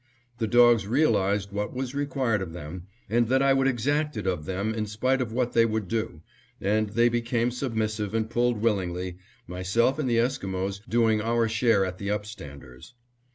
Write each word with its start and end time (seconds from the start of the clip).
The 0.39 0.47
dogs 0.47 0.87
realized 0.87 1.51
what 1.51 1.75
was 1.75 1.93
required 1.93 2.41
of 2.41 2.53
them, 2.53 2.87
and 3.07 3.27
that 3.27 3.43
I 3.43 3.53
would 3.53 3.67
exact 3.67 4.17
it 4.17 4.25
of 4.25 4.45
them 4.45 4.73
in 4.73 4.87
spite 4.87 5.21
of 5.21 5.31
what 5.31 5.53
they 5.53 5.63
would 5.63 5.87
do, 5.87 6.23
and 6.59 6.89
they 6.89 7.07
became 7.07 7.51
submissive 7.51 8.15
and 8.15 8.27
pulled 8.27 8.63
willingly, 8.63 9.17
myself 9.45 9.99
and 9.99 10.09
the 10.09 10.17
Esquimos 10.17 10.81
doing 10.89 11.21
our 11.21 11.47
share 11.47 11.85
at 11.85 11.99
the 11.99 12.07
upstanders. 12.09 12.93